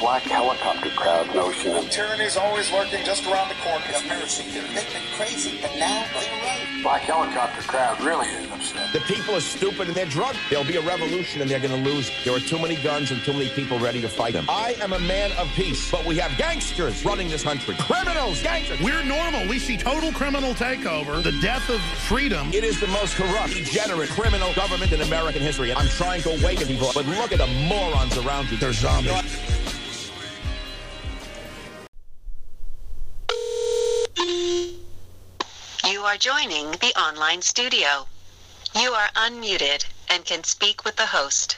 [0.00, 1.84] black helicopter crowd notion of
[2.20, 3.84] is always lurking just around the corner.
[3.84, 4.66] Conspiracy theory.
[4.68, 6.82] They've been crazy, but now they're right.
[6.82, 8.92] black helicopter crowd really is upset.
[8.94, 10.36] The people are stupid and they're drunk.
[10.48, 12.10] There'll be a revolution and they're going to lose.
[12.24, 14.46] There are too many guns and too many people ready to fight them.
[14.48, 17.74] I am a man of peace, but we have gangsters running this country.
[17.78, 18.80] Criminals, gangsters.
[18.80, 19.46] We're normal.
[19.48, 22.48] We see total criminal takeover, the death of freedom.
[22.54, 25.74] It is the most corrupt, degenerate, criminal government in American history.
[25.74, 28.56] I'm trying to awaken people, but look at the morons around you.
[28.56, 29.49] They're zombies.
[36.10, 38.04] Are joining the online studio.
[38.74, 41.56] You are unmuted and can speak with the host.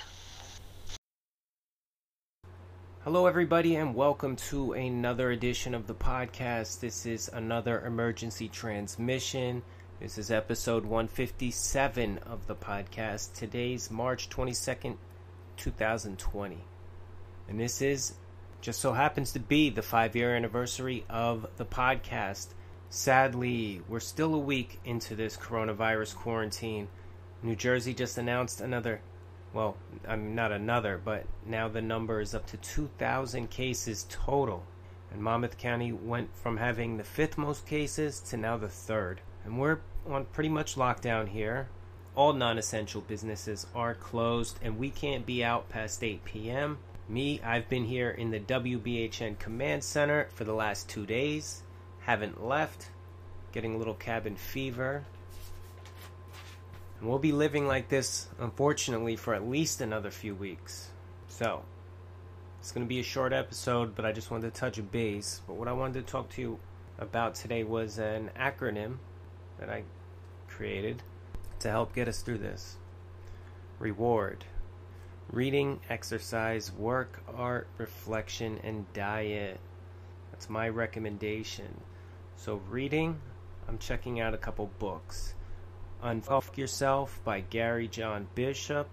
[3.03, 6.81] Hello, everybody, and welcome to another edition of the podcast.
[6.81, 9.63] This is another emergency transmission.
[10.01, 13.33] This is episode 157 of the podcast.
[13.33, 14.99] Today's March 22nd,
[15.57, 16.59] 2020.
[17.49, 18.17] And this is
[18.61, 22.49] just so happens to be the five year anniversary of the podcast.
[22.95, 26.89] Sadly, we're still a week into this coronavirus quarantine.
[27.43, 29.01] New Jersey just announced another,
[29.55, 34.65] well, I mean, not another, but now the number is up to 2,000 cases total.
[35.11, 39.23] And Monmouth County went from having the fifth most cases to now the third.
[39.47, 41.69] And we're on pretty much lockdown here.
[42.15, 46.77] All non essential businesses are closed, and we can't be out past 8 p.m.
[47.09, 51.63] Me, I've been here in the WBHN Command Center for the last two days.
[52.03, 52.89] Haven't left.
[53.53, 55.05] Getting a little cabin fever.
[56.99, 60.91] And we'll be living like this, unfortunately, for at least another few weeks.
[61.29, 61.63] So,
[62.61, 65.41] it's going to be a short episode, but I just wanted to touch base.
[65.47, 66.59] But what I wanted to talk to you
[66.99, 68.99] about today was an acronym
[69.59, 69.83] that I
[70.49, 71.03] created
[71.61, 72.77] to help get us through this.
[73.79, 74.45] Reward.
[75.31, 79.59] Reading, exercise, work, art, reflection, and diet.
[80.31, 81.81] That's my recommendation.
[82.45, 83.21] So, reading,
[83.69, 85.35] I'm checking out a couple books.
[86.03, 88.89] Unfuck Yourself by Gary John Bishop.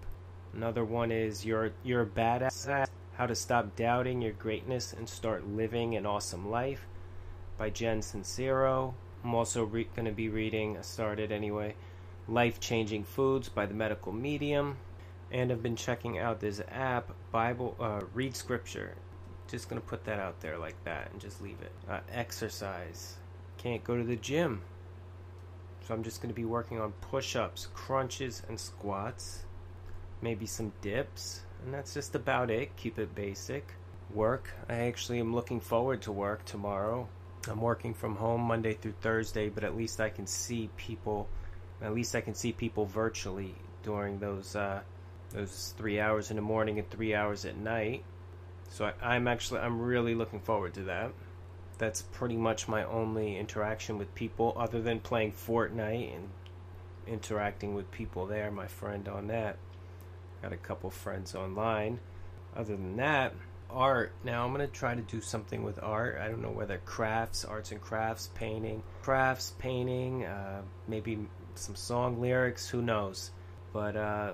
[0.54, 5.48] Another one is You're, You're a Badass How to Stop Doubting Your Greatness and Start
[5.48, 6.86] Living an Awesome Life
[7.58, 8.94] by Jen Sincero.
[9.24, 11.74] I'm also re- going to be reading, I started anyway,
[12.28, 14.76] Life Changing Foods by the Medical Medium.
[15.32, 18.94] And I've been checking out this app, Bible, uh, Read Scripture.
[19.48, 21.72] Just going to put that out there like that and just leave it.
[21.88, 23.16] Uh, exercise.
[23.62, 24.62] Can't go to the gym.
[25.86, 29.44] So I'm just going to be working on push ups, crunches, and squats.
[30.22, 31.42] Maybe some dips.
[31.62, 32.74] And that's just about it.
[32.76, 33.74] Keep it basic.
[34.14, 34.50] Work.
[34.70, 37.06] I actually am looking forward to work tomorrow.
[37.48, 41.28] I'm working from home Monday through Thursday, but at least I can see people.
[41.82, 44.80] At least I can see people virtually during those uh,
[45.30, 48.04] those three hours in the morning and three hours at night.
[48.70, 51.12] So I, I'm actually I'm really looking forward to that.
[51.80, 56.28] That's pretty much my only interaction with people, other than playing Fortnite and
[57.06, 58.50] interacting with people there.
[58.50, 59.56] My friend on that.
[60.42, 61.98] Got a couple friends online.
[62.54, 63.32] Other than that,
[63.70, 64.12] art.
[64.24, 66.18] Now I'm gonna try to do something with art.
[66.20, 72.20] I don't know whether crafts, arts and crafts, painting, crafts, painting, uh, maybe some song
[72.20, 72.68] lyrics.
[72.68, 73.30] Who knows?
[73.72, 74.32] But uh,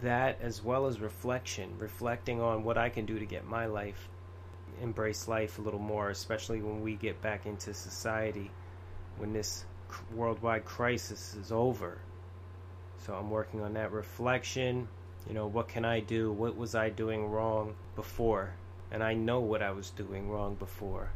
[0.00, 4.08] that as well as reflection, reflecting on what I can do to get my life,
[4.80, 8.50] embrace life a little more, especially when we get back into society,
[9.18, 9.64] when this
[10.14, 11.98] worldwide crisis is over.
[12.98, 14.88] So I'm working on that reflection.
[15.28, 16.32] You know, what can I do?
[16.32, 18.54] What was I doing wrong before?
[18.90, 21.10] And I know what I was doing wrong before.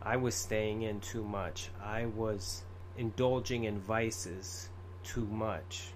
[0.00, 1.70] I was staying in too much.
[1.82, 2.62] I was
[2.96, 4.68] indulging in vices
[5.04, 5.92] too much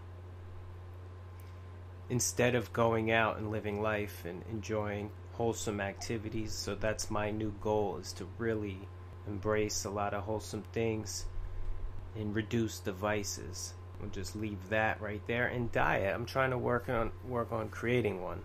[2.08, 6.52] instead of going out and living life and enjoying wholesome activities.
[6.52, 8.78] So that's my new goal is to really
[9.26, 11.26] embrace a lot of wholesome things
[12.16, 13.74] and reduce the vices.
[14.00, 15.46] We'll just leave that right there.
[15.46, 16.14] And diet.
[16.14, 18.40] I'm trying to work on work on creating one.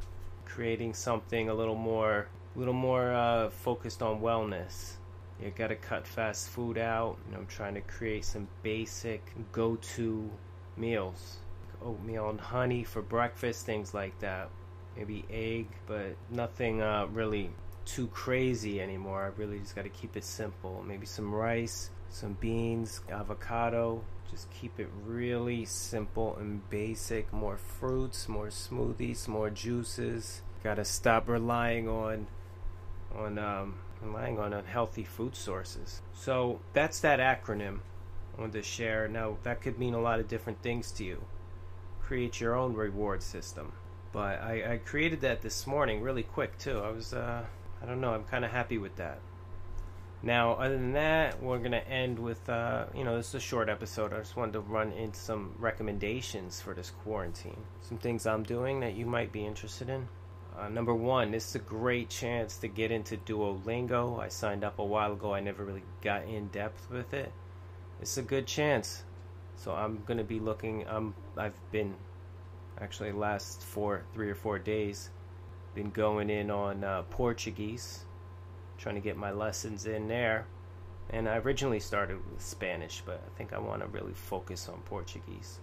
[0.46, 4.94] Creating something a little more a little more uh, focused on wellness.
[5.42, 7.18] You gotta cut fast food out.
[7.28, 10.30] And I'm trying to create some basic go-to
[10.78, 11.38] meals
[11.84, 14.50] oatmeal and honey for breakfast, things like that.
[14.98, 17.52] Maybe egg, but nothing uh, really
[17.86, 19.24] too crazy anymore.
[19.24, 20.84] I really just got to keep it simple.
[20.86, 24.04] Maybe some rice, some beans, avocado.
[24.30, 27.32] Just keep it really simple and basic.
[27.32, 30.42] More fruits, more smoothies, more juices.
[30.64, 32.28] Got to stop relying on
[33.16, 36.02] on um, relying on unhealthy food sources.
[36.14, 37.80] So that's that acronym
[38.36, 39.08] I wanted to share.
[39.08, 41.24] Now that could mean a lot of different things to you
[42.08, 43.74] create your own reward system.
[44.18, 46.80] But I, I created that this morning really quick too.
[46.80, 47.44] I was uh,
[47.80, 48.16] I don't know.
[48.16, 49.20] I'm kind of happy with that.
[50.24, 53.70] Now, other than that, we're gonna end with uh, you know this is a short
[53.70, 54.14] episode.
[54.14, 57.64] I just wanted to run into some recommendations for this quarantine.
[57.82, 60.08] Some things I'm doing that you might be interested in.
[60.58, 64.20] Uh, number one, this is a great chance to get into Duolingo.
[64.20, 65.36] I signed up a while ago.
[65.36, 67.32] I never really got in depth with it.
[68.02, 69.04] It's a good chance.
[69.58, 70.88] So I'm gonna be looking.
[70.88, 71.94] Um, I've been
[72.82, 75.10] actually last four, three or four days,
[75.76, 78.06] been going in on uh, Portuguese
[78.78, 80.46] trying to get my lessons in there.
[81.10, 84.80] And I originally started with Spanish, but I think I want to really focus on
[84.82, 85.60] Portuguese.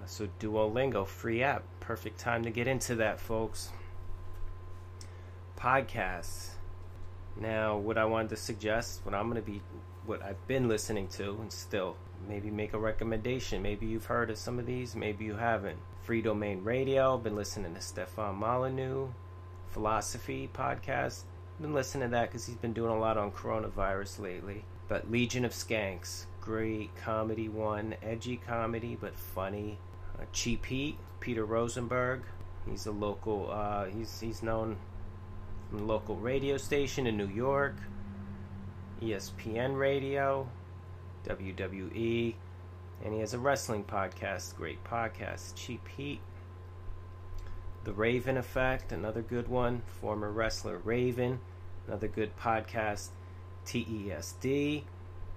[0.00, 3.70] Uh, so Duolingo, free app, perfect time to get into that, folks.
[5.56, 6.50] Podcasts.
[7.38, 9.60] Now, what I wanted to suggest, what I'm going to be,
[10.06, 11.96] what I've been listening to, and still
[12.26, 13.62] maybe make a recommendation.
[13.62, 15.78] Maybe you've heard of some of these, maybe you haven't.
[16.06, 19.08] Freedomain Radio, been listening to Stefan Molyneux,
[19.70, 21.22] Philosophy podcast,
[21.60, 24.64] been listening to that because he's been doing a lot on coronavirus lately.
[24.86, 29.78] But Legion of Skanks, great comedy one, edgy comedy but funny.
[30.16, 32.20] Uh, Cheap Heat, Peter Rosenberg.
[32.70, 33.50] He's a local.
[33.50, 34.76] Uh, he's he's known
[35.68, 37.74] from the local radio station in New York,
[39.02, 40.48] ESPN Radio,
[41.26, 42.34] WWE,
[43.04, 44.56] and he has a wrestling podcast.
[44.56, 46.20] Great podcast, Cheap Heat.
[47.84, 49.82] The Raven Effect, another good one.
[50.00, 51.40] Former wrestler Raven,
[51.86, 53.10] another good podcast.
[53.64, 54.84] TESD.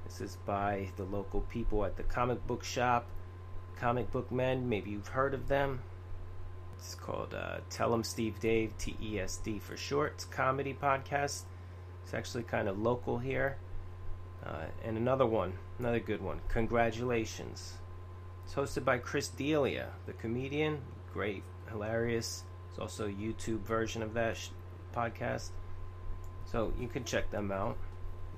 [0.06, 3.08] This is by the local people at the comic book shop.
[3.76, 5.82] Comic Book Men, maybe you've heard of them.
[6.78, 10.14] It's called uh, Tell 'em Steve Dave, TESD for short.
[10.16, 11.44] It's comedy podcast.
[12.04, 13.58] It's actually kind of local here.
[14.46, 16.40] Uh, and another one, another good one.
[16.48, 17.74] Congratulations.
[18.46, 20.80] It's hosted by Chris D'Elia, the comedian.
[21.14, 22.44] Great hilarious.
[22.70, 24.50] It's also a YouTube version of that sh-
[24.96, 25.50] podcast,
[26.46, 27.78] so you can check them out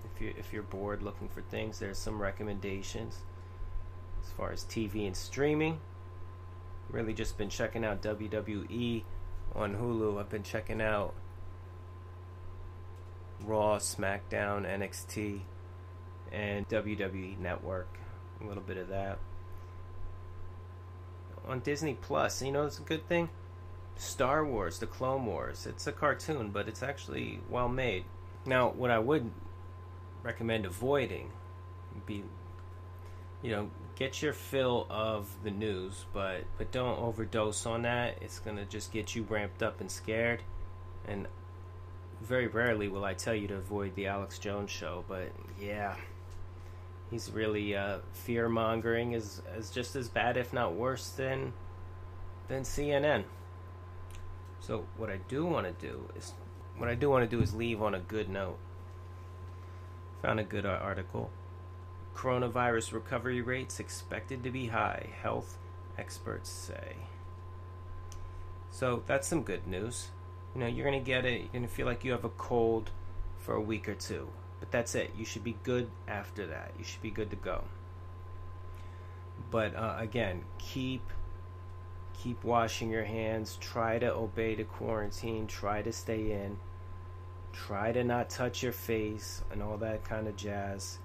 [0.03, 1.79] if you if you're bored looking for things.
[1.79, 3.19] There's some recommendations
[4.23, 5.79] as far as TV and streaming.
[6.89, 9.03] Really, just been checking out WWE
[9.55, 10.19] on Hulu.
[10.19, 11.13] I've been checking out
[13.45, 15.41] Raw, SmackDown, NXT,
[16.31, 17.97] and WWE Network.
[18.41, 19.19] A little bit of that
[21.47, 22.41] on Disney Plus.
[22.41, 23.29] You know, it's a good thing.
[23.95, 25.65] Star Wars, The Clone Wars.
[25.65, 28.05] It's a cartoon, but it's actually well made.
[28.45, 29.29] Now, what I would
[30.23, 31.31] recommend avoiding
[32.05, 32.23] be,
[33.41, 38.17] you know, get your fill of the news, but but don't overdose on that.
[38.21, 40.41] It's gonna just get you ramped up and scared.
[41.07, 41.27] And
[42.21, 45.95] very rarely will I tell you to avoid the Alex Jones show, but yeah,
[47.11, 51.53] he's really uh, fear mongering is is just as bad, if not worse, than
[52.47, 53.25] than CNN.
[54.61, 56.33] So what I do want to do is
[56.77, 58.57] what I do want to do is leave on a good note.
[60.21, 61.29] Found a good article.
[62.15, 65.57] Coronavirus recovery rates expected to be high, health
[65.97, 66.95] experts say.
[68.69, 70.09] So that's some good news.
[70.53, 72.29] You know, you're going to get it, you're going to feel like you have a
[72.29, 72.91] cold
[73.37, 74.29] for a week or two.
[74.61, 75.11] But that's it.
[75.17, 76.71] You should be good after that.
[76.77, 77.63] You should be good to go.
[79.49, 81.01] But uh, again, keep
[82.13, 83.57] keep washing your hands.
[83.59, 85.47] Try to obey the quarantine.
[85.47, 86.57] Try to stay in.
[87.51, 90.99] Try to not touch your face and all that kind of jazz.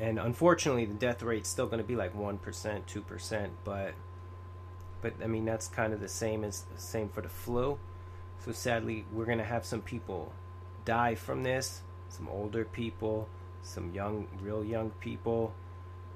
[0.00, 3.52] And unfortunately, the death rate's still going to be like one percent, two percent.
[3.64, 3.92] But
[5.02, 7.78] but I mean that's kind of the same as same for the flu.
[8.38, 10.32] So sadly, we're going to have some people
[10.86, 13.28] die from this some older people,
[13.62, 15.52] some young, real young people,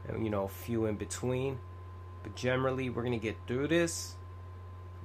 [0.09, 1.59] and you know, few in between.
[2.23, 4.16] But generally, we're gonna get through this.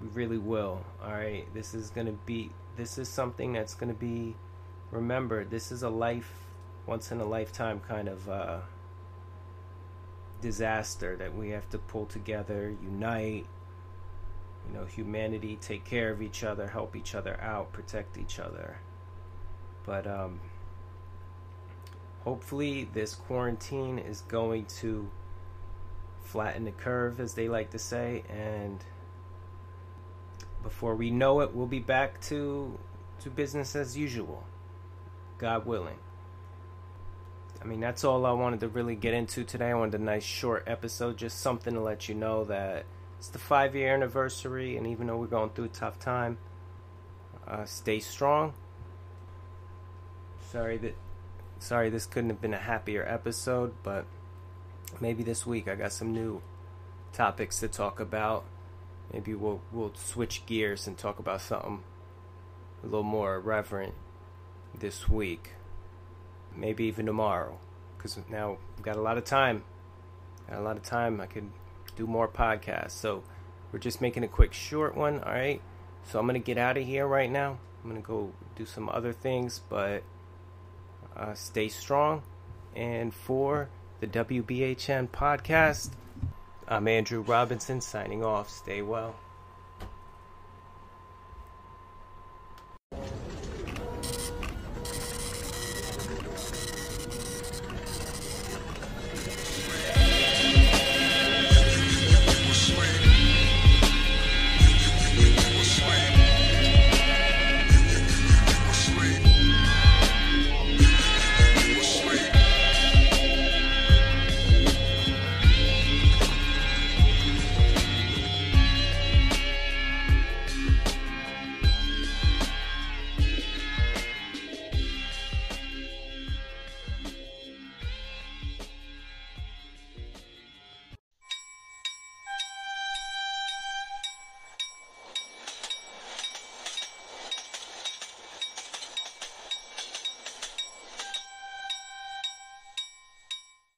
[0.02, 0.84] We really will.
[1.04, 2.52] All right, this is gonna be.
[2.76, 4.36] This is something that's gonna be.
[4.92, 6.32] Remember, this is a life,
[6.86, 8.60] once in a lifetime kind of uh,
[10.42, 13.46] disaster that we have to pull together, unite.
[14.68, 18.78] You know, humanity, take care of each other, help each other out, protect each other.
[19.86, 20.40] But um,
[22.26, 25.10] hopefully this quarantine is going to
[26.24, 28.84] flatten the curve as they like to say and
[30.64, 32.78] before we know it we'll be back to
[33.20, 34.44] to business as usual
[35.38, 35.98] god willing.
[37.62, 39.70] I mean that's all i wanted to really get into today.
[39.70, 42.86] I wanted a nice short episode just something to let you know that
[43.20, 46.38] it's the five year anniversary and even though we're going through a tough time
[47.48, 48.54] uh, stay strong.
[50.52, 50.96] Sorry that
[51.60, 54.06] Sorry, this couldn't have been a happier episode, but
[55.00, 56.42] maybe this week I got some new
[57.14, 58.44] topics to talk about.
[59.12, 61.84] Maybe we'll we'll switch gears and talk about something
[62.84, 63.94] a little more reverent
[64.78, 65.52] this week,
[66.56, 67.58] maybe even tomorrow,
[67.98, 69.64] because now we've got a lot of time.
[70.50, 71.20] Got a lot of time.
[71.22, 71.50] I could
[71.96, 72.92] do more podcasts.
[72.92, 73.24] So
[73.72, 75.20] we're just making a quick short one.
[75.20, 75.62] All right.
[76.04, 77.58] So I'm gonna get out of here right now.
[77.84, 80.04] I'm gonna go do some other things, but
[81.16, 82.24] uh, stay strong.
[82.76, 83.70] And for
[84.00, 85.92] the WBHN podcast,
[86.68, 88.50] I'm Andrew Robinson signing off.
[88.50, 89.16] Stay well.